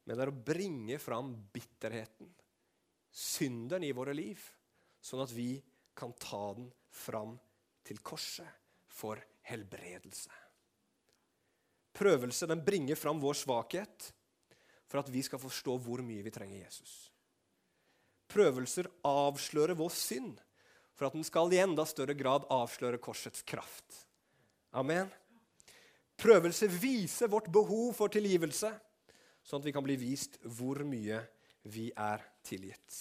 [0.08, 2.30] men det er å bringe fram bitterheten,
[3.12, 4.40] synden i våre liv,
[5.04, 5.58] sånn at vi
[5.98, 7.36] kan ta den fram
[7.84, 8.48] til korset
[8.88, 9.20] for
[9.52, 10.32] helbredelse.
[11.92, 14.12] Prøvelse den bringer fram vår svakhet
[14.88, 17.12] for at vi skal forstå hvor mye vi trenger Jesus.
[18.32, 20.40] Prøvelser avslører vår synd
[20.96, 24.06] for at den skal i enda større grad avsløre korsets kraft.
[24.72, 25.12] Amen.
[26.22, 28.70] Prøvelse viser vårt behov for tilgivelse,
[29.42, 31.18] sånn at vi kan bli vist hvor mye
[31.74, 32.98] vi er tilgitt.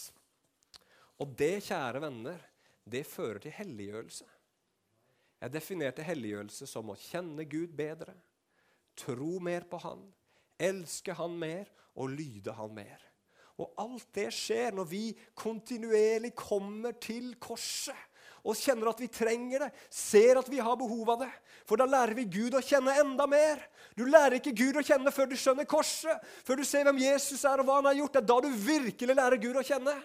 [1.20, 2.40] Og det, kjære venner,
[2.88, 4.24] det fører til helliggjørelse.
[5.40, 8.14] Jeg definerte helliggjørelse som å kjenne Gud bedre,
[8.96, 10.02] tro mer på Han,
[10.61, 11.68] elske Han mer
[12.00, 13.04] og lyde Han mer.
[13.61, 15.04] Og alt det skjer når vi
[15.37, 18.10] kontinuerlig kommer til korset
[18.44, 21.31] og kjenner at vi trenger det, ser at vi har behov av det.
[21.68, 23.61] For da lærer vi Gud å kjenne enda mer.
[23.98, 27.44] Du lærer ikke Gud å kjenne før du skjønner korset, før du ser hvem Jesus
[27.44, 28.16] er og hva han har gjort.
[28.16, 29.96] Det er da du virkelig lærer Gud å kjenne.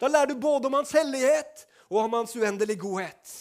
[0.00, 3.36] Da lærer du både om hans hellighet og om hans uendelige godhet.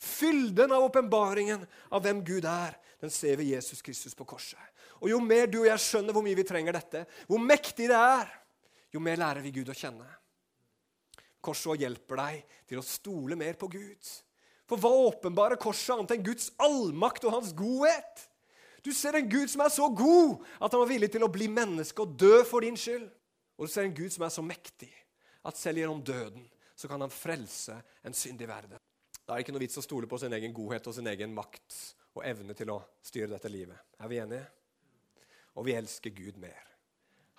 [0.00, 4.60] Fylden av åpenbaringen av hvem Gud er, den ser vi Jesus Kristus på korset.
[5.00, 7.98] Og Jo mer du og jeg skjønner hvor mye vi trenger dette, hvor mektig det
[7.98, 8.28] er,
[8.94, 10.06] jo mer lærer vi Gud å kjenne.
[11.44, 14.12] Korset hjelper deg til å stole mer på Gud.
[14.68, 18.24] For hva åpenbarer korset annet enn Guds allmakt og hans godhet?
[18.84, 21.48] Du ser en Gud som er så god at han var villig til å bli
[21.52, 23.06] menneske og dø for din skyld.
[23.56, 24.90] Og du ser en Gud som er så mektig
[25.44, 28.80] at selv gjennom døden så kan han frelse en syndig verden.
[29.24, 31.32] Da er det ikke noe vits å stole på sin egen godhet og sin egen
[31.36, 31.76] makt
[32.14, 33.78] og evne til å styre dette livet.
[34.00, 34.44] Er vi enige?
[35.54, 36.60] Og vi elsker Gud mer.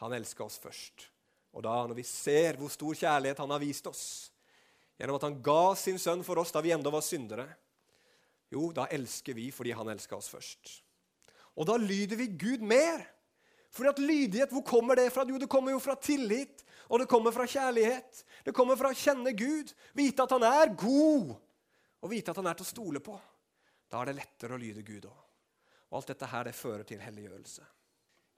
[0.02, 1.10] Han elsker oss først.
[1.56, 4.06] Og da, når vi ser hvor stor kjærlighet han har vist oss,
[5.00, 7.48] gjennom at han ga sin sønn for oss da vi enda var syndere,
[8.52, 10.74] jo, da elsker vi fordi han elska oss først.
[11.56, 13.04] Og da lyder vi Gud mer.
[13.76, 15.26] Fordi at lydighet, hvor kommer det fra?
[15.28, 18.22] Jo, det kommer jo fra tillit, og det kommer fra kjærlighet.
[18.46, 21.34] Det kommer fra å kjenne Gud, vite at han er god,
[22.04, 23.15] og vite at han er til å stole på.
[23.91, 25.24] Da er det lettere å lyde Gud òg.
[25.89, 27.68] Og alt dette her, det fører til helliggjørelse.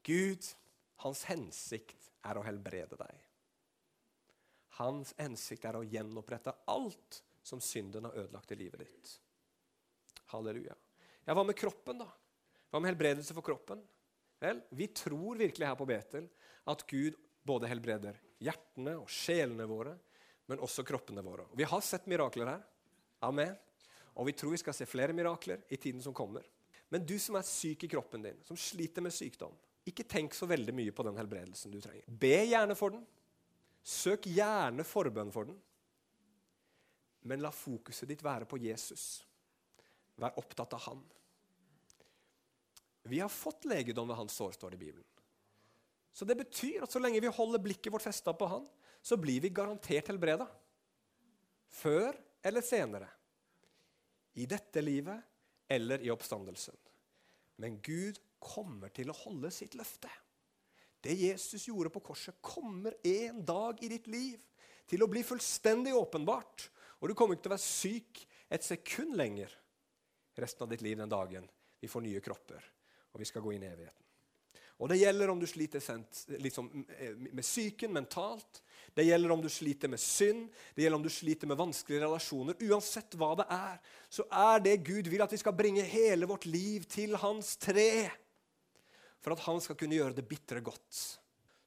[0.06, 0.50] Gud,
[1.04, 3.24] hans hensikt er å helbrede deg.
[4.78, 9.14] Hans hensikt er å gjenopprette alt som synden har ødelagt i livet ditt.
[10.32, 10.76] Halleluja.
[11.24, 12.08] Ja, Hva med kroppen, da?
[12.68, 13.82] Hva med helbredelse for kroppen?
[14.38, 16.28] Vel, Vi tror virkelig her på Betel
[16.68, 19.96] at Gud både helbreder hjertene og sjelene våre,
[20.48, 21.48] men også kroppene våre.
[21.56, 22.62] Vi har sett mirakler her.
[23.26, 23.56] Amen.
[24.18, 26.46] Og vi tror vi skal se flere mirakler i tiden som kommer.
[26.88, 29.52] Men du som er syk i kroppen din, som sliter med sykdom,
[29.90, 32.04] ikke tenk så veldig mye på den helbredelsen du trenger.
[32.06, 33.04] Be gjerne for den.
[33.82, 35.58] Søk gjerne forbønn for den.
[37.28, 39.22] Men la fokuset ditt være på Jesus.
[40.18, 41.04] Vær opptatt av han.
[43.08, 45.06] Vi har fått legedom ved hans sår, står det i Bibelen.
[46.12, 48.66] Så det betyr at så lenge vi holder blikket vårt festa på han,
[49.00, 50.48] så blir vi garantert helbreda.
[51.70, 53.08] Før eller senere.
[54.34, 55.22] I dette livet
[55.70, 56.76] eller i oppstandelsen.
[57.62, 60.10] Men Gud kommer til å holde sitt løfte.
[61.00, 64.40] Det Jesus gjorde på korset, kommer en dag i ditt liv
[64.88, 66.70] til å bli fullstendig åpenbart.
[66.98, 69.52] Og du kommer ikke til å være syk et sekund lenger
[70.38, 71.46] resten av ditt liv den dagen
[71.78, 72.64] vi får nye kropper
[73.12, 74.04] og vi skal gå inn i evigheten.
[74.78, 75.82] Og Det gjelder om du sliter
[76.38, 78.60] liksom, eh, med psyken mentalt,
[78.94, 82.54] det gjelder om du sliter med synd, det gjelder om du sliter med vanskelige relasjoner.
[82.62, 86.46] Uansett hva det er, så er det Gud vil at vi skal bringe hele vårt
[86.46, 88.10] liv til hans tre.
[89.24, 91.00] For at han skal kunne gjøre det bitre godt.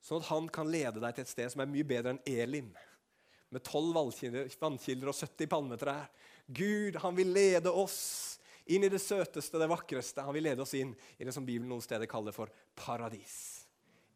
[0.01, 2.71] Sånn at han kan lede deg til et sted som er mye bedre enn Elim.
[3.51, 6.07] Med tolv vannkilder og 70 palmetrær.
[6.47, 8.39] Gud, han vil lede oss
[8.71, 10.23] inn i det søteste, det vakreste.
[10.23, 13.65] Han vil lede oss inn i det som Bibelen noen steder kaller for paradis.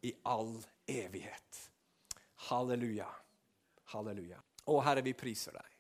[0.02, 0.56] I all
[0.88, 1.62] evighet.
[2.50, 3.10] Halleluja.
[3.92, 4.40] Halleluja.
[4.66, 5.76] Å, Herre, vi priser deg.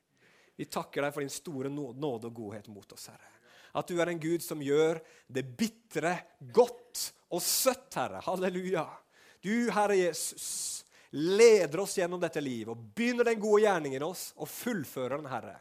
[0.55, 3.34] Vi takker deg for din store nåde og godhet mot oss, Herre.
[3.75, 6.15] At du er en Gud som gjør det bitre
[6.55, 8.21] godt og søtt, Herre.
[8.23, 8.85] Halleluja.
[9.43, 14.29] Du, Herre Jesus, leder oss gjennom dette livet og begynner den gode gjerningen i oss
[14.39, 15.57] og fullfører den, Herre.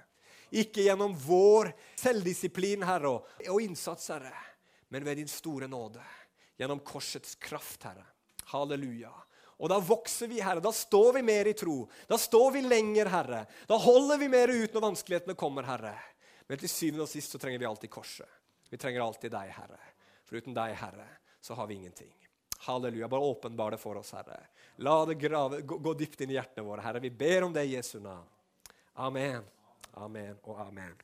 [0.54, 3.16] Ikke gjennom vår selvdisiplin, Herre,
[3.50, 4.34] og innsats, Herre,
[4.94, 6.02] men ved din store nåde.
[6.60, 8.06] Gjennom korsets kraft, Herre.
[8.52, 9.10] Halleluja.
[9.58, 10.62] Og da vokser vi, Herre.
[10.62, 11.84] Da står vi mer i tro.
[12.10, 13.44] Da står vi lenger, Herre.
[13.66, 15.94] Da holder vi mer ut når vanskelighetene kommer, Herre.
[16.46, 18.28] Men til syvende og sist så trenger vi alltid korset.
[18.70, 19.80] Vi trenger alltid deg, Herre.
[20.24, 21.06] For uten deg, Herre,
[21.40, 22.12] så har vi ingenting.
[22.66, 23.08] Halleluja.
[23.08, 24.40] Bare åpenbar det for oss, Herre.
[24.84, 27.02] La det grave, gå, gå dypt inn i hjertene våre, Herre.
[27.04, 28.28] Vi ber om det i Jesu navn.
[28.94, 29.44] Amen.
[29.94, 30.96] Amen og amen.